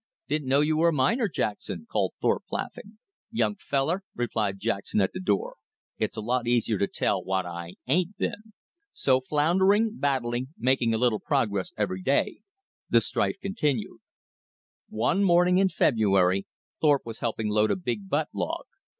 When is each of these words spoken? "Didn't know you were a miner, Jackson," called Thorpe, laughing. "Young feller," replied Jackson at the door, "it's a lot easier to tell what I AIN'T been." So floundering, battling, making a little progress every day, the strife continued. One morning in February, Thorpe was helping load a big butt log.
"Didn't 0.27 0.47
know 0.47 0.61
you 0.61 0.77
were 0.77 0.87
a 0.89 0.93
miner, 0.93 1.27
Jackson," 1.29 1.85
called 1.87 2.15
Thorpe, 2.19 2.45
laughing. 2.49 2.97
"Young 3.29 3.53
feller," 3.57 4.03
replied 4.15 4.57
Jackson 4.57 4.99
at 4.99 5.13
the 5.13 5.19
door, 5.19 5.57
"it's 5.99 6.17
a 6.17 6.21
lot 6.21 6.47
easier 6.47 6.79
to 6.79 6.87
tell 6.87 7.23
what 7.23 7.45
I 7.45 7.75
AIN'T 7.85 8.17
been." 8.17 8.53
So 8.93 9.21
floundering, 9.21 9.99
battling, 9.99 10.55
making 10.57 10.95
a 10.95 10.97
little 10.97 11.19
progress 11.19 11.71
every 11.77 12.01
day, 12.01 12.39
the 12.89 12.99
strife 12.99 13.37
continued. 13.43 13.99
One 14.89 15.23
morning 15.23 15.59
in 15.59 15.69
February, 15.69 16.47
Thorpe 16.81 17.05
was 17.05 17.19
helping 17.19 17.49
load 17.49 17.69
a 17.69 17.75
big 17.75 18.09
butt 18.09 18.29
log. 18.33 18.65